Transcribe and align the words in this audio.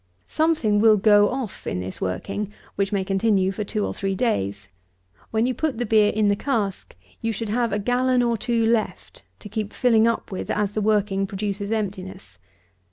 Something 0.25 0.79
will 0.79 0.97
go 0.97 1.29
off 1.29 1.67
in 1.67 1.79
this 1.79 2.01
working, 2.01 2.51
which 2.73 2.91
may 2.91 3.03
continue 3.05 3.51
for 3.51 3.63
two 3.63 3.85
or 3.85 3.93
three 3.93 4.15
days. 4.15 4.67
When 5.29 5.45
you 5.45 5.53
put 5.53 5.77
the 5.77 5.85
beer 5.85 6.11
in 6.11 6.27
the 6.27 6.35
cask, 6.35 6.95
you 7.21 7.31
should 7.31 7.49
have 7.49 7.71
a 7.71 7.77
gallon 7.77 8.23
or 8.23 8.35
two 8.35 8.65
left, 8.65 9.25
to 9.41 9.47
keep 9.47 9.73
filling 9.73 10.07
up 10.07 10.31
with 10.31 10.49
as 10.49 10.73
the 10.73 10.81
working 10.81 11.27
produces 11.27 11.71
emptiness. 11.71 12.39